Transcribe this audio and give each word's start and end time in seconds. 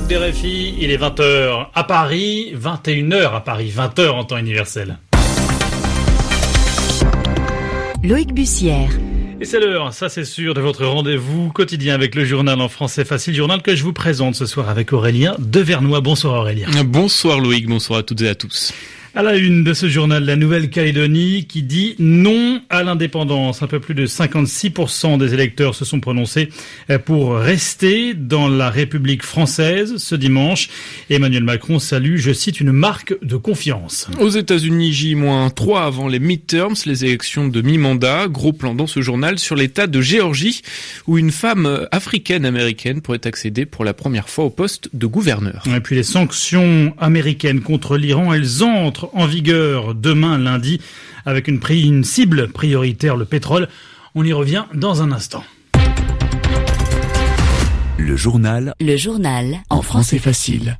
l'écoute 0.00 0.08
des 0.08 0.16
RFI, 0.16 0.74
il 0.78 0.90
est 0.90 0.96
20h 0.96 1.68
à 1.74 1.84
Paris, 1.84 2.52
21h 2.54 3.34
à 3.34 3.40
Paris, 3.40 3.72
20h 3.74 4.08
en 4.10 4.24
temps 4.24 4.36
universel. 4.38 4.98
Loïc 8.02 8.32
Bussière. 8.32 8.90
Et 9.40 9.44
c'est 9.44 9.58
l'heure, 9.58 9.92
ça 9.92 10.08
c'est 10.08 10.24
sûr, 10.24 10.54
de 10.54 10.60
votre 10.60 10.84
rendez-vous 10.84 11.50
quotidien 11.50 11.94
avec 11.94 12.14
le 12.14 12.24
journal 12.24 12.60
en 12.60 12.68
français 12.68 13.04
facile, 13.04 13.34
journal 13.34 13.62
que 13.62 13.74
je 13.74 13.82
vous 13.82 13.92
présente 13.92 14.34
ce 14.34 14.46
soir 14.46 14.68
avec 14.68 14.92
Aurélien 14.92 15.34
Devernois. 15.38 16.00
Bonsoir 16.00 16.34
Aurélien. 16.34 16.68
Bonsoir 16.84 17.40
Loïc, 17.40 17.66
bonsoir 17.66 18.00
à 18.00 18.02
toutes 18.02 18.20
et 18.20 18.28
à 18.28 18.34
tous. 18.34 18.72
À 19.12 19.24
la 19.24 19.36
une 19.36 19.64
de 19.64 19.74
ce 19.74 19.88
journal, 19.88 20.24
la 20.24 20.36
Nouvelle-Calédonie 20.36 21.46
qui 21.48 21.64
dit 21.64 21.96
non 21.98 22.62
à 22.70 22.84
l'indépendance. 22.84 23.60
Un 23.60 23.66
peu 23.66 23.80
plus 23.80 23.94
de 23.94 24.06
56% 24.06 25.18
des 25.18 25.34
électeurs 25.34 25.74
se 25.74 25.84
sont 25.84 25.98
prononcés 25.98 26.48
euh, 26.90 26.98
pour 27.00 27.34
rester 27.34 28.14
dans 28.14 28.46
la 28.46 28.70
République 28.70 29.24
française 29.24 29.96
ce 29.96 30.14
dimanche. 30.14 30.68
Emmanuel 31.10 31.42
Macron 31.42 31.80
salue, 31.80 32.18
je 32.18 32.32
cite, 32.32 32.60
une 32.60 32.70
marque 32.70 33.16
de 33.20 33.36
confiance. 33.36 34.06
Aux 34.20 34.28
États-Unis, 34.28 34.92
J-3 34.92 35.80
avant 35.80 36.06
les 36.06 36.20
midterms, 36.20 36.76
les 36.86 37.04
élections 37.04 37.48
de 37.48 37.62
mi-mandat. 37.62 38.28
Gros 38.28 38.52
plan 38.52 38.76
dans 38.76 38.86
ce 38.86 39.02
journal 39.02 39.40
sur 39.40 39.56
l'état 39.56 39.88
de 39.88 40.00
Géorgie 40.00 40.62
où 41.08 41.18
une 41.18 41.32
femme 41.32 41.88
africaine-américaine 41.90 43.00
pourrait 43.00 43.26
accéder 43.26 43.66
pour 43.66 43.84
la 43.84 43.92
première 43.92 44.28
fois 44.28 44.44
au 44.44 44.50
poste 44.50 44.88
de 44.92 45.06
gouverneur. 45.08 45.64
Et 45.66 45.80
puis 45.80 45.96
les 45.96 46.04
sanctions 46.04 46.94
américaines 46.96 47.60
contre 47.60 47.96
l'Iran, 47.96 48.32
elles 48.32 48.62
entrent 48.62 48.99
en 49.12 49.26
vigueur 49.26 49.94
demain 49.94 50.38
lundi 50.38 50.80
avec 51.26 51.48
une, 51.48 51.60
une 51.70 52.04
cible 52.04 52.48
prioritaire, 52.48 53.16
le 53.16 53.24
pétrole. 53.24 53.68
On 54.14 54.24
y 54.24 54.32
revient 54.32 54.64
dans 54.74 55.02
un 55.02 55.12
instant. 55.12 55.44
Le 57.98 58.16
journal. 58.16 58.74
Le 58.80 58.96
journal. 58.96 59.58
En 59.68 59.82
français 59.82 60.18
facile. 60.18 60.78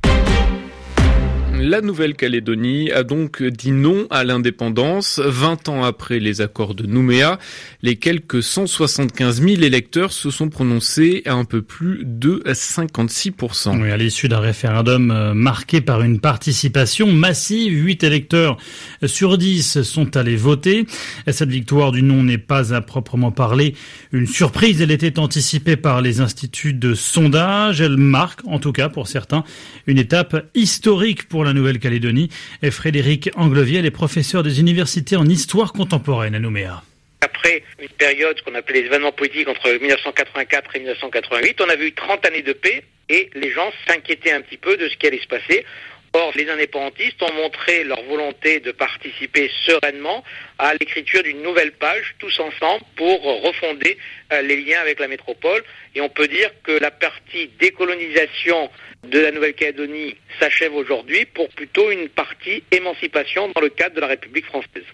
La 1.63 1.81
Nouvelle-Calédonie 1.81 2.91
a 2.91 3.03
donc 3.03 3.43
dit 3.43 3.71
non 3.71 4.07
à 4.09 4.23
l'indépendance 4.23 5.21
20 5.23 5.69
ans 5.69 5.83
après 5.83 6.17
les 6.17 6.41
accords 6.41 6.73
de 6.73 6.87
Nouméa. 6.87 7.37
Les 7.83 7.97
quelques 7.97 8.41
175 8.41 9.43
000 9.43 9.61
électeurs 9.61 10.11
se 10.11 10.31
sont 10.31 10.49
prononcés 10.49 11.21
à 11.27 11.33
un 11.33 11.45
peu 11.45 11.61
plus 11.61 12.01
de 12.03 12.41
56%. 12.47 13.79
Oui, 13.79 13.91
à 13.91 13.97
l'issue 13.97 14.27
d'un 14.27 14.39
référendum 14.39 15.11
euh, 15.11 15.35
marqué 15.35 15.81
par 15.81 16.01
une 16.01 16.19
participation 16.19 17.11
massive, 17.11 17.71
8 17.71 18.05
électeurs 18.05 18.57
sur 19.05 19.37
10 19.37 19.83
sont 19.83 20.17
allés 20.17 20.37
voter. 20.37 20.87
Cette 21.27 21.49
victoire 21.49 21.91
du 21.91 22.01
non 22.01 22.23
n'est 22.23 22.39
pas 22.39 22.73
à 22.73 22.81
proprement 22.81 23.31
parler 23.31 23.75
une 24.11 24.25
surprise. 24.25 24.81
Elle 24.81 24.89
était 24.89 25.19
anticipée 25.19 25.75
par 25.75 26.01
les 26.01 26.21
instituts 26.21 26.73
de 26.73 26.95
sondage. 26.95 27.81
Elle 27.81 27.97
marque, 27.97 28.39
en 28.47 28.57
tout 28.57 28.71
cas 28.71 28.89
pour 28.89 29.07
certains, 29.07 29.43
une 29.85 29.99
étape 29.99 30.49
historique 30.55 31.29
pour 31.29 31.43
la 31.43 31.50
Nouvelle-Calédonie. 31.53 32.29
Et 32.61 32.71
Frédéric 32.71 33.29
Angleviel 33.35 33.85
est 33.85 33.91
professeur 33.91 34.43
des 34.43 34.59
universités 34.59 35.15
en 35.15 35.25
histoire 35.25 35.73
contemporaine 35.73 36.35
à 36.35 36.39
Nouméa 36.39 36.83
après 37.21 37.63
une 37.79 37.89
période 37.89 38.39
qu'on 38.41 38.55
appelait 38.55 38.81
les 38.81 38.87
événements 38.87 39.11
politiques 39.11 39.47
entre 39.47 39.71
1984 39.71 40.75
et 40.75 40.79
1988, 40.79 41.61
on 41.61 41.69
avait 41.69 41.87
eu 41.87 41.93
30 41.93 42.25
années 42.25 42.41
de 42.41 42.53
paix 42.53 42.83
et 43.09 43.29
les 43.35 43.51
gens 43.51 43.71
s'inquiétaient 43.87 44.31
un 44.31 44.41
petit 44.41 44.57
peu 44.57 44.77
de 44.77 44.87
ce 44.89 44.95
qui 44.97 45.07
allait 45.07 45.21
se 45.21 45.27
passer. 45.27 45.65
Or, 46.13 46.33
les 46.35 46.49
indépendantistes 46.49 47.23
ont 47.23 47.33
montré 47.33 47.85
leur 47.85 48.03
volonté 48.03 48.59
de 48.59 48.73
participer 48.73 49.49
sereinement 49.65 50.23
à 50.59 50.73
l'écriture 50.73 51.23
d'une 51.23 51.41
nouvelle 51.41 51.71
page, 51.71 52.15
tous 52.19 52.37
ensemble, 52.39 52.83
pour 52.97 53.21
refonder 53.43 53.97
euh, 54.33 54.41
les 54.41 54.57
liens 54.57 54.81
avec 54.81 54.99
la 54.99 55.07
métropole. 55.07 55.63
Et 55.95 56.01
on 56.01 56.09
peut 56.09 56.27
dire 56.27 56.51
que 56.63 56.73
la 56.73 56.91
partie 56.91 57.47
décolonisation 57.59 58.69
de 59.03 59.19
la 59.19 59.31
Nouvelle-Calédonie 59.31 60.17
s'achève 60.39 60.75
aujourd'hui 60.75 61.25
pour 61.25 61.47
plutôt 61.49 61.89
une 61.91 62.09
partie 62.09 62.61
émancipation 62.71 63.49
dans 63.55 63.61
le 63.61 63.69
cadre 63.69 63.95
de 63.95 64.01
la 64.01 64.07
République 64.07 64.45
française. 64.45 64.85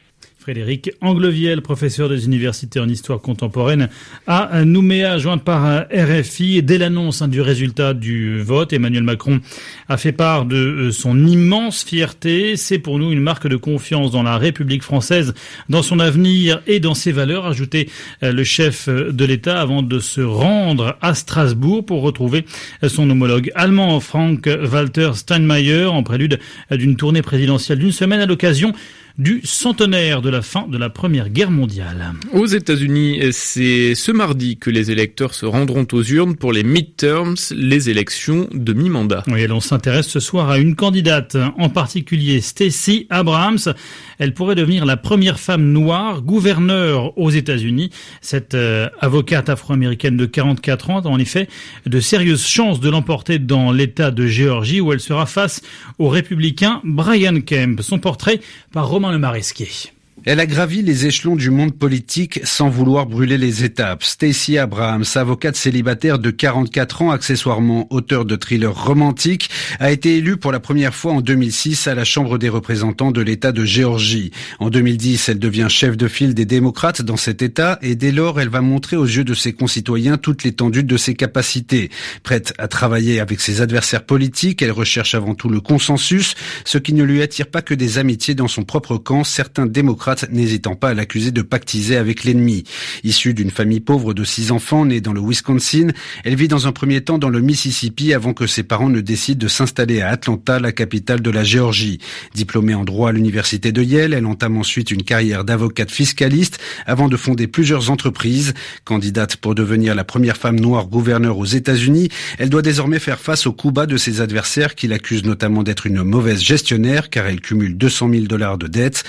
Frédéric 0.48 0.92
Angleviel, 1.02 1.62
professeur 1.62 2.08
des 2.08 2.24
universités 2.24 2.80
en 2.80 2.88
histoire 2.88 3.20
contemporaine 3.20 3.90
à 4.28 4.64
Nouméa, 4.64 5.18
par 5.44 5.84
RFI. 5.94 6.64
Dès 6.64 6.78
l'annonce 6.78 7.22
hein, 7.22 7.28
du 7.28 7.42
résultat 7.42 7.94
du 7.94 8.42
vote, 8.42 8.72
Emmanuel 8.72 9.04
Macron 9.04 9.42
a 9.90 9.98
fait 9.98 10.14
part 10.14 10.46
de 10.46 10.56
euh, 10.56 10.92
son 10.94 11.28
immense 11.28 11.84
fierté. 11.84 12.56
C'est 12.56 12.80
pour 12.80 12.98
nous 12.98 13.12
une 13.12 13.20
marque 13.20 13.50
de 13.50 13.58
confiance 13.58 14.12
dans 14.12 14.24
la 14.24 14.38
République 14.38 14.84
française, 14.84 15.34
dans 15.68 15.82
son 15.82 16.00
avenir 16.00 16.62
et 16.66 16.80
dans 16.80 16.94
ses 16.94 17.12
valeurs, 17.12 17.46
ajouté 17.46 17.90
euh, 18.24 18.32
le 18.32 18.46
chef 18.46 18.88
de 18.88 19.26
l'État 19.26 19.60
avant 19.60 19.82
de 19.82 20.00
se 20.00 20.22
rendre 20.22 20.96
à 21.02 21.14
Strasbourg 21.14 21.86
pour 21.86 22.02
retrouver 22.02 22.46
euh, 22.84 22.88
son 22.88 23.10
homologue 23.10 23.52
allemand 23.54 24.00
Frank 24.00 24.48
Walter 24.72 25.12
Steinmeier 25.14 25.88
en 25.88 26.04
prélude 26.04 26.40
d'une 26.72 26.96
tournée 26.96 27.22
présidentielle 27.22 27.80
d'une 27.80 27.92
semaine 27.92 28.22
à 28.22 28.26
l'occasion 28.26 28.74
du 29.18 29.42
centenaire 29.44 30.22
de 30.22 30.30
la 30.30 30.44
fin 30.44 30.68
de 30.68 30.78
la 30.78 30.92
Première 30.92 31.30
Guerre 31.30 31.50
mondiale. 31.50 32.14
Aux 32.34 32.46
États-Unis, 32.46 33.20
c'est 33.32 33.96
ce 33.96 34.12
mardi 34.12 34.58
que 34.58 34.70
les 34.70 34.92
électeurs 34.92 35.34
se 35.34 35.48
rendront 35.48 35.88
aux 35.92 36.04
urnes 36.04 36.36
pour 36.36 36.54
les 36.54 36.64
midterms, 36.64 37.36
les 37.52 37.90
élections 37.90 38.48
de 38.54 38.74
mi-mandat. 38.74 39.24
Oui, 39.28 39.42
et 39.42 39.48
l'on 39.48 39.60
s'intéresse 39.60 40.08
ce 40.08 40.20
soir 40.20 40.52
à 40.52 40.60
une 40.60 40.76
candidate, 40.76 41.36
en 41.58 41.70
particulier 41.70 42.42
Stacey 42.42 43.08
Abrams. 43.10 43.74
Elle 44.20 44.36
pourrait 44.36 44.56
devenir 44.56 44.86
la 44.86 44.98
première 44.98 45.40
femme 45.40 45.72
noire 45.72 46.22
gouverneure 46.22 47.18
aux 47.18 47.32
États-Unis. 47.32 47.90
Cette 48.22 48.54
euh, 48.54 48.88
avocate 49.00 49.50
afro-américaine 49.50 50.18
de 50.18 50.26
44 50.28 50.90
ans 50.92 51.00
a 51.00 51.08
en 51.08 51.18
effet 51.18 51.48
de 51.88 52.00
sérieuses 52.00 52.46
chances 52.46 52.80
de 52.80 52.90
l'emporter 52.90 53.40
dans 53.40 53.72
l'État 53.72 54.12
de 54.12 54.28
Géorgie 54.28 54.80
où 54.80 54.94
elle 54.94 55.00
sera 55.00 55.26
face 55.26 55.64
au 55.98 56.08
républicain 56.08 56.82
Brian 56.84 57.42
Kemp. 57.42 57.82
Son 57.82 57.98
portrait 57.98 58.42
par 58.72 58.88
Romain 58.88 59.07
Le 59.12 59.20
Maresquier. 59.20 59.97
Elle 60.30 60.42
a 60.42 60.46
gravi 60.46 60.82
les 60.82 61.06
échelons 61.06 61.38
du 61.38 61.52
monde 61.52 61.74
politique 61.74 62.42
sans 62.44 62.68
vouloir 62.68 63.06
brûler 63.06 63.38
les 63.38 63.64
étapes. 63.64 64.04
Stacey 64.04 64.58
Abrams, 64.58 65.06
avocate 65.16 65.56
célibataire 65.56 66.20
de 66.20 66.32
44 66.32 67.02
ans, 67.02 67.12
accessoirement 67.12 67.88
auteur 67.92 68.26
de 68.26 68.36
thrillers 68.36 68.76
romantiques, 68.76 69.50
a 69.80 69.90
été 69.90 70.18
élue 70.18 70.36
pour 70.36 70.52
la 70.52 70.60
première 70.60 70.94
fois 70.94 71.14
en 71.14 71.22
2006 71.22 71.88
à 71.88 71.96
la 71.96 72.04
Chambre 72.04 72.38
des 72.38 72.50
représentants 72.50 73.12
de 73.12 73.22
l'État 73.22 73.54
de 73.54 73.64
Géorgie. 73.64 74.32
En 74.60 74.70
2010, 74.70 75.30
elle 75.30 75.40
devient 75.40 75.68
chef 75.70 75.96
de 75.96 76.10
file 76.10 76.34
des 76.34 76.44
démocrates 76.44 77.02
dans 77.02 77.16
cet 77.16 77.42
État 77.42 77.80
et 77.82 77.96
dès 77.96 78.12
lors, 78.12 78.42
elle 78.42 78.50
va 78.50 78.60
montrer 78.60 78.98
aux 78.98 79.06
yeux 79.06 79.24
de 79.24 79.34
ses 79.34 79.54
concitoyens 79.54 80.18
toute 80.18 80.44
l'étendue 80.44 80.84
de 80.84 80.98
ses 80.98 81.14
capacités. 81.14 81.90
Prête 82.24 82.54
à 82.58 82.68
travailler 82.68 83.22
avec 83.22 83.40
ses 83.40 83.62
adversaires 83.62 84.04
politiques, 84.04 84.62
elle 84.62 84.72
recherche 84.72 85.16
avant 85.16 85.36
tout 85.36 85.48
le 85.48 85.62
consensus, 85.62 86.36
ce 86.66 86.78
qui 86.78 86.92
ne 86.92 87.04
lui 87.04 87.22
attire 87.22 87.48
pas 87.48 87.62
que 87.62 87.74
des 87.74 87.98
amitiés 87.98 88.36
dans 88.36 88.50
son 88.50 88.66
propre 88.66 88.98
camp, 88.98 89.24
certains 89.24 89.68
démocrates 89.68 90.17
n'hésitant 90.32 90.76
pas 90.76 90.90
à 90.90 90.94
l'accuser 90.94 91.32
de 91.32 91.42
pactiser 91.42 91.98
avec 91.98 92.24
l'ennemi. 92.24 92.64
Issue 93.04 93.34
d'une 93.34 93.52
famille 93.52 93.80
pauvre 93.80 94.14
de 94.14 94.24
six 94.24 94.52
enfants 94.52 94.86
née 94.86 95.02
dans 95.02 95.14
le 95.14 95.22
Wisconsin, 95.22 95.88
elle 96.24 96.36
vit 96.36 96.48
dans 96.48 96.68
un 96.68 96.72
premier 96.72 97.02
temps 97.02 97.18
dans 97.18 97.30
le 97.30 97.42
Mississippi 97.42 98.14
avant 98.14 98.34
que 98.34 98.48
ses 98.48 98.64
parents 98.64 98.90
ne 98.90 99.02
décident 99.02 99.40
de 99.40 99.48
s'installer 99.48 100.02
à 100.02 100.10
Atlanta, 100.10 100.60
la 100.60 100.72
capitale 100.72 101.22
de 101.22 101.30
la 101.30 101.44
Géorgie. 101.44 102.00
Diplômée 102.34 102.74
en 102.74 102.84
droit 102.84 103.10
à 103.10 103.12
l'université 103.12 103.72
de 103.72 103.84
Yale, 103.84 104.14
elle 104.14 104.26
entame 104.26 104.58
ensuite 104.58 104.92
une 104.92 105.04
carrière 105.04 105.44
d'avocate 105.44 105.92
fiscaliste 105.92 106.60
avant 106.86 107.08
de 107.08 107.18
fonder 107.18 107.48
plusieurs 107.48 107.90
entreprises. 107.92 108.54
Candidate 108.86 109.38
pour 109.38 109.56
devenir 109.56 109.96
la 109.96 110.04
première 110.04 110.38
femme 110.38 110.60
noire 110.60 110.88
gouverneure 110.88 111.38
aux 111.38 111.46
États-Unis, 111.46 112.10
elle 112.38 112.50
doit 112.50 112.62
désormais 112.62 113.00
faire 113.00 113.20
face 113.20 113.48
au 113.48 113.54
coup 113.54 113.72
bas 113.72 113.86
de 113.86 113.98
ses 113.98 114.22
adversaires 114.22 114.76
qui 114.76 114.88
l'accusent 114.88 115.26
notamment 115.26 115.64
d'être 115.64 115.88
une 115.88 116.04
mauvaise 116.04 116.42
gestionnaire 116.42 117.10
car 117.10 117.26
elle 117.26 117.42
cumule 117.42 117.78
200 117.78 118.10
000 118.10 118.24
dollars 118.26 118.58
de 118.58 118.68
dettes. 118.68 119.04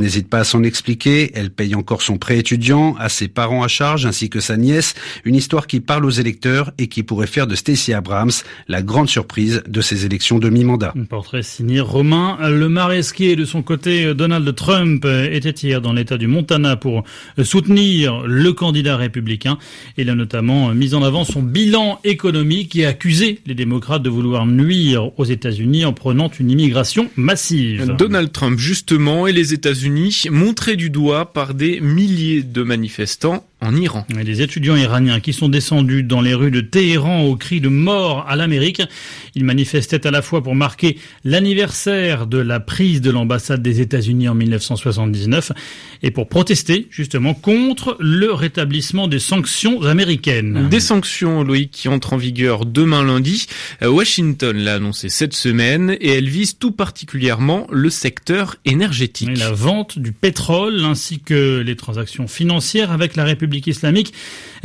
N'hésite 0.00 0.28
pas 0.28 0.40
à 0.40 0.44
s'en 0.44 0.62
expliquer. 0.62 1.30
Elle 1.34 1.50
paye 1.50 1.74
encore 1.74 2.02
son 2.02 2.18
prêt 2.18 2.38
étudiant, 2.38 2.94
à 2.98 3.08
ses 3.08 3.28
parents 3.28 3.62
à 3.62 3.68
charge 3.68 4.06
ainsi 4.06 4.30
que 4.30 4.40
sa 4.40 4.56
nièce. 4.56 4.94
Une 5.24 5.34
histoire 5.34 5.66
qui 5.66 5.80
parle 5.80 6.04
aux 6.04 6.10
électeurs 6.10 6.72
et 6.78 6.88
qui 6.88 7.02
pourrait 7.02 7.26
faire 7.26 7.46
de 7.46 7.54
Stacey 7.54 7.92
Abrams 7.92 8.30
la 8.68 8.82
grande 8.82 9.08
surprise 9.08 9.62
de 9.66 9.80
ces 9.80 10.04
élections 10.04 10.38
de 10.38 10.48
mi-mandat. 10.48 10.92
Un 10.96 11.04
portrait 11.04 11.42
signé 11.42 11.80
Romain 11.80 12.38
Le 12.48 12.68
Maresquier. 12.68 13.36
De 13.36 13.44
son 13.44 13.62
côté, 13.62 14.14
Donald 14.14 14.54
Trump 14.54 15.04
était 15.04 15.50
hier 15.50 15.80
dans 15.80 15.92
l'État 15.92 16.18
du 16.18 16.26
Montana 16.26 16.76
pour 16.76 17.04
soutenir 17.42 18.22
le 18.26 18.52
candidat 18.52 18.96
républicain. 18.96 19.58
Il 19.96 20.10
a 20.10 20.14
notamment 20.14 20.74
mis 20.74 20.94
en 20.94 21.02
avant 21.02 21.24
son 21.24 21.42
bilan 21.42 22.00
économique 22.04 22.76
et 22.76 22.86
accusé 22.86 23.40
les 23.46 23.54
démocrates 23.54 24.02
de 24.02 24.10
vouloir 24.10 24.46
nuire 24.46 25.10
aux 25.18 25.24
États-Unis 25.24 25.84
en 25.84 25.92
prenant 25.92 26.30
une 26.38 26.50
immigration 26.50 27.10
massive. 27.16 27.94
Donald 27.98 28.32
Trump, 28.32 28.58
justement, 28.58 29.26
et 29.26 29.32
les 29.32 29.54
États-Unis 29.54 29.67
États-Unis, 29.68 30.28
montré 30.30 30.76
du 30.76 30.88
doigt 30.88 31.30
par 31.34 31.52
des 31.52 31.78
milliers 31.80 32.42
de 32.42 32.62
manifestants 32.62 33.44
en 33.60 33.74
Iran. 33.74 34.06
les 34.08 34.42
étudiants 34.42 34.76
iraniens 34.76 35.20
qui 35.20 35.32
sont 35.32 35.48
descendus 35.48 36.04
dans 36.04 36.20
les 36.20 36.34
rues 36.34 36.52
de 36.52 36.60
Téhéran 36.60 37.24
au 37.24 37.36
cri 37.36 37.60
de 37.60 37.68
mort 37.68 38.24
à 38.28 38.36
l'Amérique, 38.36 38.82
ils 39.34 39.44
manifestaient 39.44 40.06
à 40.06 40.10
la 40.10 40.22
fois 40.22 40.42
pour 40.42 40.54
marquer 40.54 40.96
l'anniversaire 41.24 42.26
de 42.26 42.38
la 42.38 42.60
prise 42.60 43.00
de 43.00 43.10
l'ambassade 43.10 43.62
des 43.62 43.80
États-Unis 43.80 44.28
en 44.28 44.34
1979 44.34 45.52
et 46.02 46.10
pour 46.12 46.28
protester 46.28 46.86
justement 46.90 47.34
contre 47.34 47.96
le 47.98 48.32
rétablissement 48.32 49.08
des 49.08 49.18
sanctions 49.18 49.82
américaines. 49.82 50.68
Des 50.68 50.80
sanctions, 50.80 51.42
Loïc, 51.42 51.70
qui 51.72 51.88
entrent 51.88 52.12
en 52.12 52.16
vigueur 52.16 52.64
demain 52.64 53.04
lundi. 53.04 53.46
Washington 53.82 54.56
l'a 54.56 54.74
annoncé 54.74 55.08
cette 55.08 55.34
semaine 55.34 55.96
et 56.00 56.10
elle 56.10 56.28
vise 56.28 56.58
tout 56.58 56.72
particulièrement 56.72 57.66
le 57.70 57.90
secteur 57.90 58.56
énergétique. 58.64 59.36
la 59.36 59.50
vente 59.50 59.98
du 59.98 60.12
pétrole 60.12 60.84
ainsi 60.84 61.18
que 61.18 61.60
les 61.60 61.74
transactions 61.74 62.28
financières 62.28 62.92
avec 62.92 63.16
la 63.16 63.24
République 63.24 63.47
islamique. 63.54 64.12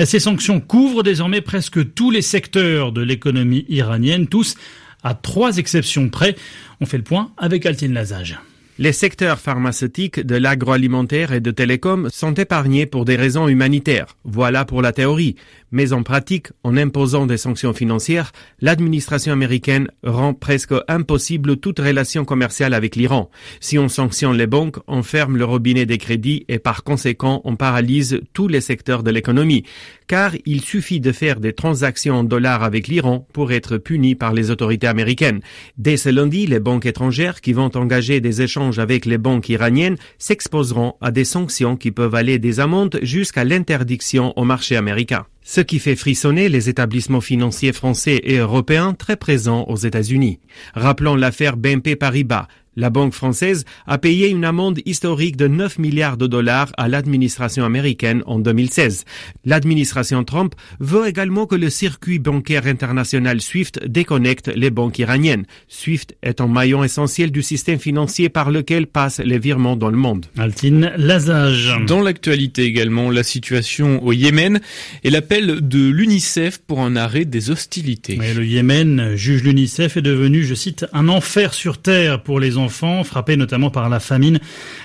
Ces 0.03 0.19
sanctions 0.19 0.59
couvrent 0.59 1.03
désormais 1.03 1.41
presque 1.41 1.93
tous 1.93 2.11
les 2.11 2.21
secteurs 2.21 2.91
de 2.91 3.01
l'économie 3.01 3.65
iranienne, 3.69 4.27
tous 4.27 4.55
à 5.03 5.13
trois 5.13 5.57
exceptions 5.57 6.09
près. 6.09 6.35
On 6.81 6.85
fait 6.85 6.97
le 6.97 7.03
point 7.03 7.31
avec 7.37 7.65
Altine 7.65 7.93
Lazage. 7.93 8.37
Les 8.79 8.91
secteurs 8.91 9.39
pharmaceutiques, 9.39 10.19
de 10.19 10.35
l'agroalimentaire 10.35 11.31
et 11.31 11.39
de 11.39 11.51
télécom 11.51 12.09
sont 12.11 12.33
épargnés 12.33 12.87
pour 12.87 13.05
des 13.05 13.15
raisons 13.15 13.47
humanitaires. 13.47 14.17
Voilà 14.23 14.65
pour 14.65 14.81
la 14.81 14.91
théorie. 14.91 15.35
Mais 15.75 15.91
en 15.91 16.03
pratique, 16.03 16.49
en 16.63 16.77
imposant 16.77 17.25
des 17.25 17.37
sanctions 17.37 17.73
financières, 17.73 18.31
l'administration 18.61 19.33
américaine 19.33 19.87
rend 20.03 20.35
presque 20.35 20.75
impossible 20.87 21.57
toute 21.57 21.79
relation 21.79 22.25
commerciale 22.25 22.75
avec 22.75 22.95
l'Iran. 22.95 23.31
Si 23.59 23.79
on 23.79 23.89
sanctionne 23.89 24.37
les 24.37 24.45
banques, 24.45 24.77
on 24.85 25.01
ferme 25.01 25.35
le 25.35 25.45
robinet 25.45 25.87
des 25.87 25.97
crédits 25.97 26.45
et 26.47 26.59
par 26.59 26.83
conséquent, 26.83 27.41
on 27.43 27.55
paralyse 27.55 28.21
tous 28.33 28.47
les 28.47 28.61
secteurs 28.61 29.01
de 29.01 29.09
l'économie. 29.09 29.63
Car 30.05 30.33
il 30.45 30.61
suffit 30.61 30.99
de 30.99 31.11
faire 31.11 31.39
des 31.39 31.53
transactions 31.53 32.17
en 32.17 32.23
dollars 32.23 32.61
avec 32.61 32.87
l'Iran 32.87 33.27
pour 33.33 33.51
être 33.51 33.77
puni 33.77 34.13
par 34.13 34.31
les 34.31 34.51
autorités 34.51 34.85
américaines. 34.85 35.41
Dès 35.79 35.97
ce 35.97 36.09
lundi, 36.09 36.45
les 36.45 36.59
banques 36.59 36.85
étrangères 36.85 37.41
qui 37.41 37.51
vont 37.51 37.75
engager 37.75 38.21
des 38.21 38.43
échanges 38.43 38.77
avec 38.77 39.07
les 39.07 39.17
banques 39.17 39.49
iraniennes 39.49 39.97
s'exposeront 40.19 40.93
à 41.01 41.09
des 41.09 41.25
sanctions 41.25 41.77
qui 41.77 41.89
peuvent 41.89 42.13
aller 42.13 42.37
des 42.37 42.59
amendes 42.59 42.99
jusqu'à 43.01 43.43
l'interdiction 43.43 44.37
au 44.37 44.43
marché 44.43 44.75
américain 44.75 45.25
ce 45.43 45.61
qui 45.61 45.79
fait 45.79 45.95
frissonner 45.95 46.49
les 46.49 46.69
établissements 46.69 47.21
financiers 47.21 47.73
français 47.73 48.21
et 48.23 48.37
européens 48.37 48.93
très 48.93 49.17
présents 49.17 49.65
aux 49.67 49.75
États-Unis. 49.75 50.39
Rappelons 50.73 51.15
l'affaire 51.15 51.57
BNP 51.57 51.95
Paribas, 51.95 52.47
la 52.75 52.89
banque 52.89 53.13
française 53.13 53.65
a 53.87 53.97
payé 53.97 54.29
une 54.29 54.45
amende 54.45 54.79
historique 54.85 55.37
de 55.37 55.47
9 55.47 55.79
milliards 55.79 56.17
de 56.17 56.27
dollars 56.27 56.71
à 56.77 56.87
l'administration 56.87 57.65
américaine 57.65 58.23
en 58.25 58.39
2016. 58.39 59.05
L'administration 59.45 60.23
Trump 60.23 60.55
veut 60.79 61.07
également 61.07 61.45
que 61.45 61.55
le 61.55 61.69
circuit 61.69 62.19
bancaire 62.19 62.67
international 62.67 63.41
SWIFT 63.41 63.87
déconnecte 63.87 64.51
les 64.55 64.69
banques 64.69 64.99
iraniennes. 64.99 65.45
SWIFT 65.67 66.15
est 66.21 66.41
un 66.41 66.47
maillon 66.47 66.83
essentiel 66.83 67.31
du 67.31 67.41
système 67.41 67.79
financier 67.79 68.29
par 68.29 68.51
lequel 68.51 68.87
passent 68.87 69.19
les 69.19 69.39
virements 69.39 69.75
dans 69.75 69.89
le 69.89 69.97
monde. 69.97 70.25
Altine 70.37 70.91
Lazage. 70.97 71.75
Dans 71.87 72.01
l'actualité 72.01 72.63
également, 72.63 73.09
la 73.09 73.23
situation 73.23 74.03
au 74.03 74.13
Yémen 74.13 74.59
et 75.03 75.09
l'appel 75.09 75.67
de 75.67 75.89
l'UNICEF 75.89 76.59
pour 76.59 76.81
un 76.81 76.95
arrêt 76.95 77.25
des 77.25 77.49
hostilités. 77.49 78.17
le 78.17 78.45
Yémen, 78.45 79.15
juge 79.15 79.43
l'UNICEF, 79.43 79.97
est 79.97 80.01
devenu, 80.01 80.43
je 80.43 80.55
cite, 80.55 80.85
un 80.93 81.07
enfer 81.09 81.53
sur 81.53 81.81
terre 81.81 82.23
pour 82.23 82.39
les 82.39 82.57
enfants, 82.57 82.62
frappés 82.69 83.37
notamment 83.37 83.69
par 83.69 83.89
la 83.89 83.99
famine. 83.99 84.39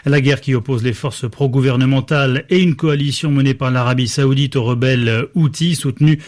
La 0.04 0.20
guerre 0.20 0.40
qui 0.40 0.54
oppose 0.54 0.82
les 0.82 0.92
forces 0.92 1.28
pro-gouvernementales 1.28 2.44
et 2.50 2.60
une 2.60 2.74
coalition 2.74 3.30
menée 3.30 3.54
par 3.54 3.70
l'Arabie 3.70 4.08
saoudite 4.08 4.56
aux 4.56 4.64
rebelles 4.64 5.26
Houthis 5.34 5.76
soutenus 5.76 6.18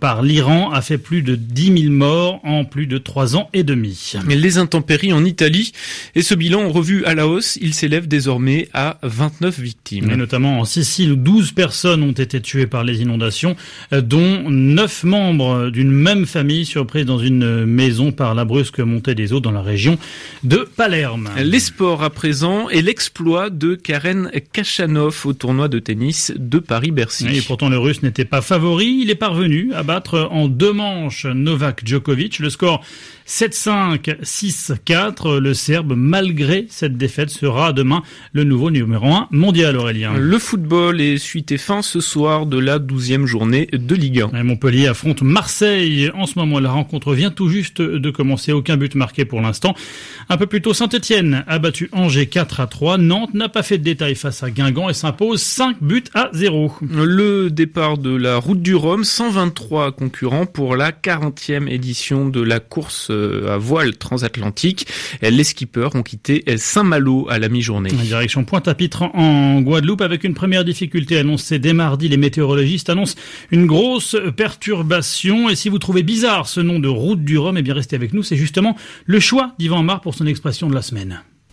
par 0.00 0.22
l'Iran 0.22 0.70
a 0.70 0.80
fait 0.82 0.98
plus 0.98 1.22
de 1.22 1.34
10 1.34 1.82
000 1.82 1.92
morts 1.92 2.40
en 2.44 2.64
plus 2.64 2.86
de 2.86 2.98
trois 2.98 3.36
ans 3.36 3.48
et 3.52 3.62
demi. 3.62 4.14
Les 4.28 4.58
intempéries 4.58 5.12
en 5.12 5.24
Italie 5.24 5.72
et 6.14 6.22
ce 6.22 6.34
bilan 6.34 6.68
revu 6.70 7.04
à 7.04 7.14
la 7.14 7.26
hausse, 7.26 7.58
il 7.60 7.74
s'élève 7.74 8.08
désormais 8.08 8.68
à 8.74 8.98
29 9.02 9.58
victimes. 9.58 10.10
Et 10.10 10.16
notamment 10.16 10.60
en 10.60 10.64
Sicile 10.64 11.12
où 11.12 11.16
12 11.16 11.52
personnes 11.52 12.02
ont 12.02 12.12
été 12.12 12.40
tuées 12.40 12.66
par 12.66 12.84
les 12.84 13.02
inondations, 13.02 13.56
dont 13.92 14.50
9 14.50 15.04
membres 15.04 15.70
d'une 15.70 15.90
même 15.90 16.26
famille 16.26 16.66
surprise 16.66 17.04
dans 17.04 17.18
une 17.18 17.64
maison 17.64 18.12
par 18.12 18.34
la 18.34 18.44
brusque 18.44 18.80
montée 18.80 19.14
des 19.14 19.32
eaux 19.32 19.40
dans 19.40 19.50
la 19.50 19.62
région 19.62 19.98
de 20.44 20.68
Palerme. 20.76 20.97
Les 21.36 21.60
sports 21.60 22.02
à 22.02 22.10
présent 22.10 22.68
et 22.68 22.82
l'exploit 22.82 23.50
de 23.50 23.74
Karen 23.74 24.30
Kachanov 24.52 25.26
au 25.26 25.32
tournoi 25.32 25.68
de 25.68 25.78
tennis 25.78 26.32
de 26.36 26.58
Paris-Bercy. 26.58 27.28
Et 27.34 27.42
pourtant 27.42 27.68
le 27.68 27.78
russe 27.78 28.02
n'était 28.02 28.24
pas 28.24 28.40
favori, 28.40 29.00
il 29.02 29.10
est 29.10 29.14
parvenu 29.14 29.72
à 29.74 29.82
battre 29.82 30.28
en 30.30 30.48
deux 30.48 30.72
manches 30.72 31.26
Novak 31.26 31.86
Djokovic. 31.86 32.38
Le 32.38 32.50
score 32.50 32.82
7-5, 33.26 34.22
6-4. 34.22 35.38
Le 35.38 35.54
Serbe, 35.54 35.94
malgré 35.96 36.66
cette 36.70 36.96
défaite, 36.96 37.30
sera 37.30 37.72
demain 37.72 38.02
le 38.32 38.44
nouveau 38.44 38.70
numéro 38.70 39.06
1 39.06 39.28
mondial, 39.30 39.76
Aurélien. 39.76 40.14
Le 40.16 40.38
football 40.38 41.00
est 41.00 41.18
suite 41.18 41.52
et 41.52 41.58
fin 41.58 41.82
ce 41.82 42.00
soir 42.00 42.46
de 42.46 42.58
la 42.58 42.78
12e 42.78 43.26
journée 43.26 43.68
de 43.72 43.94
Ligue 43.94 44.22
1. 44.32 44.42
Montpellier 44.42 44.86
affronte 44.86 45.22
Marseille. 45.22 46.10
En 46.14 46.26
ce 46.26 46.38
moment, 46.38 46.58
la 46.58 46.70
rencontre 46.70 47.14
vient 47.14 47.30
tout 47.30 47.48
juste 47.48 47.82
de 47.82 48.10
commencer. 48.10 48.52
Aucun 48.52 48.76
but 48.76 48.94
marqué 48.94 49.24
pour 49.24 49.40
l'instant. 49.40 49.74
Un 50.30 50.36
peu 50.36 50.46
plus 50.46 50.62
tôt, 50.62 50.72
Saint-Etienne 50.88 51.44
a 51.46 51.58
battu 51.58 51.90
Angers 51.92 52.28
4 52.28 52.60
à 52.60 52.66
3. 52.66 52.96
Nantes 52.96 53.34
n'a 53.34 53.50
pas 53.50 53.62
fait 53.62 53.76
de 53.76 53.84
détails 53.84 54.14
face 54.14 54.42
à 54.42 54.50
Guingamp 54.50 54.88
et 54.88 54.94
s'impose 54.94 55.42
5 55.42 55.82
buts 55.82 56.04
à 56.14 56.30
0. 56.32 56.72
Le 56.80 57.50
départ 57.50 57.98
de 57.98 58.16
la 58.16 58.38
route 58.38 58.62
du 58.62 58.74
Rhum, 58.74 59.04
123 59.04 59.92
concurrents 59.92 60.46
pour 60.46 60.76
la 60.76 60.90
40e 60.90 61.68
édition 61.68 62.26
de 62.26 62.40
la 62.40 62.58
course 62.58 63.08
euh, 63.10 63.54
à 63.54 63.58
voile 63.58 63.98
transatlantique. 63.98 64.86
Les 65.20 65.44
skippers 65.44 65.90
ont 65.94 66.02
quitté 66.02 66.42
Saint-Malo 66.56 67.26
à 67.28 67.38
la 67.38 67.50
mi-journée. 67.50 67.90
Direction 67.90 68.44
Pointe-à-Pitre 68.44 69.02
en 69.14 69.60
Guadeloupe 69.60 70.00
avec 70.00 70.24
une 70.24 70.32
première 70.32 70.64
difficulté 70.64 71.18
annoncée 71.18 71.58
dès 71.58 71.74
mardi. 71.74 72.08
Les 72.08 72.16
météorologistes 72.16 72.88
annoncent 72.88 73.16
une 73.50 73.66
grosse 73.66 74.16
perturbation. 74.38 75.50
Et 75.50 75.54
si 75.54 75.68
vous 75.68 75.78
trouvez 75.78 76.02
bizarre 76.02 76.48
ce 76.48 76.60
nom 76.60 76.78
de 76.78 76.88
route 76.88 77.22
du 77.22 77.36
Rhum, 77.36 77.58
eh 77.58 77.62
bien 77.62 77.74
restez 77.74 77.94
avec 77.94 78.14
nous. 78.14 78.22
C'est 78.22 78.36
justement 78.36 78.74
le 79.04 79.20
choix 79.20 79.52
d'Yvan 79.58 79.82
Mar 79.82 80.00
pour 80.00 80.14
son 80.14 80.26
expression 80.26 80.66
de 80.66 80.74
la 80.74 80.77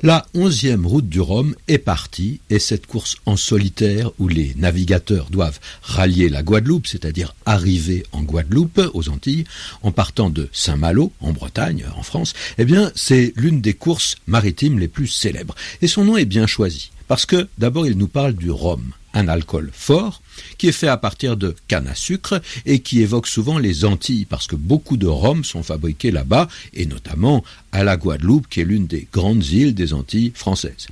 La 0.03 0.25
onzième 0.33 0.85
route 0.85 1.07
du 1.07 1.19
Rhum 1.21 1.55
est 1.67 1.79
partie 1.79 2.41
et 2.49 2.59
cette 2.59 2.85
course 2.85 3.15
en 3.25 3.37
solitaire 3.37 4.11
où 4.19 4.27
les 4.27 4.53
navigateurs 4.55 5.29
doivent 5.31 5.59
rallier 5.81 6.29
la 6.29 6.43
Guadeloupe, 6.43 6.85
c'est-à-dire 6.85 7.33
arriver 7.45 8.03
en 8.11 8.21
Guadeloupe, 8.21 8.81
aux 8.93 9.09
Antilles, 9.09 9.45
en 9.83 9.91
partant 9.91 10.29
de 10.29 10.49
Saint-Malo, 10.51 11.11
en 11.21 11.31
Bretagne, 11.31 11.85
en 11.95 12.03
France, 12.03 12.33
eh 12.57 12.65
bien, 12.65 12.91
c'est 12.93 13.33
l'une 13.35 13.61
des 13.61 13.73
courses 13.73 14.17
maritimes 14.27 14.79
les 14.79 14.89
plus 14.89 15.07
célèbres. 15.07 15.55
Et 15.81 15.87
son 15.87 16.03
nom 16.03 16.17
est 16.17 16.25
bien 16.25 16.45
choisi. 16.45 16.91
Parce 17.07 17.25
que, 17.25 17.47
d'abord, 17.57 17.87
il 17.87 17.97
nous 17.97 18.07
parle 18.07 18.33
du 18.33 18.51
rhum, 18.51 18.91
un 19.15 19.27
alcool 19.27 19.71
fort, 19.73 20.21
qui 20.57 20.67
est 20.67 20.73
fait 20.73 20.87
à 20.87 20.97
partir 20.97 21.37
de 21.37 21.55
canne 21.67 21.87
à 21.87 21.95
sucre 21.95 22.41
et 22.65 22.79
qui 22.79 23.01
évoque 23.01 23.27
souvent 23.27 23.57
les 23.57 23.85
Antilles 23.85 24.25
parce 24.25 24.45
que 24.45 24.55
beaucoup 24.55 24.97
de 24.97 25.07
rhum 25.07 25.43
sont 25.43 25.63
fabriqués 25.63 26.11
là-bas 26.11 26.47
et 26.73 26.85
notamment 26.85 27.43
à 27.71 27.83
la 27.83 27.97
Guadeloupe 27.97 28.47
qui 28.47 28.61
est 28.61 28.65
l'une 28.65 28.87
des 28.87 29.07
grandes 29.11 29.45
îles 29.45 29.73
des 29.73 29.93
Antilles 29.93 30.33
françaises. 30.35 30.87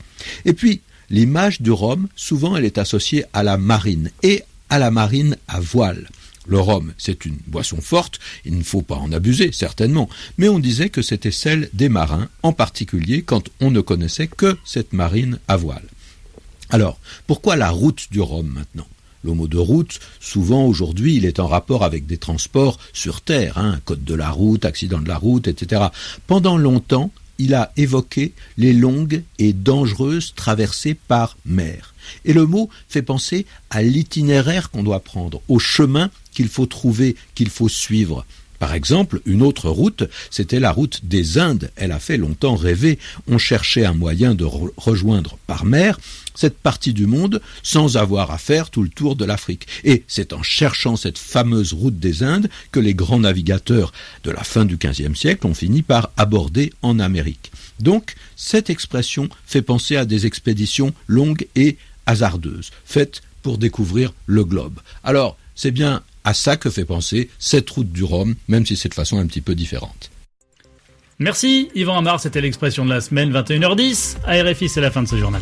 Et 0.45 0.53
puis 0.53 0.81
l'image 1.09 1.61
du 1.61 1.71
rhum, 1.71 2.07
souvent 2.15 2.55
elle 2.55 2.65
est 2.65 2.77
associée 2.77 3.25
à 3.33 3.43
la 3.43 3.57
marine 3.57 4.09
et 4.23 4.43
à 4.69 4.79
la 4.79 4.89
marine 4.89 5.37
à 5.47 5.59
voile. 5.59 6.07
Le 6.45 6.59
rhum, 6.59 6.93
c'est 6.97 7.25
une 7.25 7.37
boisson 7.47 7.79
forte, 7.79 8.19
il 8.43 8.57
ne 8.57 8.63
faut 8.63 8.81
pas 8.81 8.95
en 8.95 9.13
abuser, 9.13 9.53
certainement, 9.53 10.09
mais 10.37 10.49
on 10.49 10.59
disait 10.59 10.89
que 10.89 11.01
c'était 11.01 11.31
celle 11.31 11.69
des 11.71 11.87
marins, 11.87 12.27
en 12.41 12.51
particulier 12.51 13.21
quand 13.21 13.49
on 13.61 13.71
ne 13.71 13.79
connaissait 13.79 14.27
que 14.27 14.57
cette 14.65 14.91
marine 14.91 15.39
à 15.47 15.55
voile. 15.55 15.87
Alors, 16.69 16.99
pourquoi 17.27 17.55
la 17.55 17.69
route 17.69 18.07
du 18.11 18.21
rhum 18.21 18.47
maintenant? 18.47 18.87
Le 19.23 19.33
mot 19.33 19.47
de 19.47 19.57
route, 19.57 19.99
souvent 20.19 20.65
aujourd'hui, 20.65 21.15
il 21.15 21.25
est 21.25 21.39
en 21.39 21.47
rapport 21.47 21.83
avec 21.83 22.05
des 22.05 22.17
transports 22.17 22.77
sur 22.91 23.21
terre, 23.21 23.57
hein, 23.57 23.79
code 23.85 24.03
de 24.03 24.15
la 24.15 24.29
route, 24.29 24.65
accident 24.65 24.99
de 24.99 25.07
la 25.07 25.17
route, 25.17 25.47
etc. 25.47 25.83
Pendant 26.27 26.57
longtemps, 26.57 27.09
il 27.39 27.53
a 27.53 27.71
évoqué 27.77 28.33
les 28.57 28.73
longues 28.73 29.23
et 29.39 29.53
dangereuses 29.53 30.33
traversées 30.35 30.93
par 30.93 31.37
mer. 31.45 31.93
Et 32.25 32.33
le 32.33 32.45
mot 32.45 32.69
fait 32.89 33.01
penser 33.01 33.45
à 33.69 33.81
l'itinéraire 33.81 34.69
qu'on 34.69 34.83
doit 34.83 34.99
prendre, 34.99 35.41
au 35.47 35.57
chemin 35.57 36.11
qu'il 36.33 36.49
faut 36.49 36.65
trouver, 36.65 37.15
qu'il 37.33 37.49
faut 37.49 37.69
suivre. 37.69 38.25
Par 38.63 38.75
exemple, 38.75 39.19
une 39.25 39.41
autre 39.41 39.69
route, 39.69 40.05
c'était 40.29 40.61
la 40.61 40.71
route 40.71 41.01
des 41.03 41.37
Indes. 41.37 41.69
Elle 41.75 41.91
a 41.91 41.99
fait 41.99 42.15
longtemps 42.15 42.55
rêver. 42.55 42.97
On 43.27 43.37
cherchait 43.37 43.83
un 43.83 43.93
moyen 43.93 44.35
de 44.35 44.45
rejoindre 44.45 45.37
par 45.47 45.65
mer 45.65 45.99
cette 46.33 46.57
partie 46.57 46.93
du 46.93 47.05
monde 47.05 47.41
sans 47.61 47.97
avoir 47.97 48.31
à 48.31 48.37
faire 48.37 48.69
tout 48.69 48.81
le 48.81 48.87
tour 48.87 49.17
de 49.17 49.25
l'Afrique. 49.25 49.67
Et 49.83 50.05
c'est 50.07 50.31
en 50.31 50.43
cherchant 50.43 50.95
cette 50.95 51.17
fameuse 51.17 51.73
route 51.73 51.99
des 51.99 52.23
Indes 52.23 52.49
que 52.71 52.79
les 52.79 52.93
grands 52.93 53.19
navigateurs 53.19 53.91
de 54.23 54.31
la 54.31 54.45
fin 54.45 54.63
du 54.63 54.77
XVe 54.77 55.13
siècle 55.13 55.45
ont 55.45 55.53
fini 55.53 55.81
par 55.81 56.11
aborder 56.15 56.71
en 56.83 56.99
Amérique. 56.99 57.51
Donc, 57.81 58.15
cette 58.37 58.69
expression 58.69 59.27
fait 59.45 59.61
penser 59.61 59.97
à 59.97 60.05
des 60.05 60.25
expéditions 60.25 60.93
longues 61.07 61.47
et 61.55 61.75
hasardeuses, 62.05 62.71
faites 62.85 63.23
pour 63.41 63.57
découvrir 63.57 64.13
le 64.25 64.45
globe. 64.45 64.79
Alors, 65.03 65.35
c'est 65.53 65.71
bien 65.71 66.01
à 66.23 66.33
ça 66.33 66.57
que 66.57 66.69
fait 66.69 66.85
penser 66.85 67.29
cette 67.39 67.69
route 67.69 67.91
du 67.91 68.03
Rhum, 68.03 68.35
même 68.47 68.65
si 68.65 68.75
c'est 68.75 68.89
de 68.89 68.93
façon 68.93 69.17
un 69.17 69.27
petit 69.27 69.41
peu 69.41 69.55
différente. 69.55 70.11
Merci 71.19 71.69
Yvan 71.75 71.97
Amar, 71.97 72.19
c'était 72.19 72.41
l'expression 72.41 72.85
de 72.85 72.89
la 72.89 73.01
semaine 73.01 73.31
21h10. 73.31 74.17
À 74.25 74.41
RFI, 74.43 74.67
c'est 74.69 74.81
la 74.81 74.91
fin 74.91 75.03
de 75.03 75.07
ce 75.07 75.17
journal. 75.17 75.41